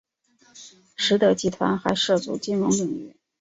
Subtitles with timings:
[0.95, 3.15] 实德集团还涉足金融领域。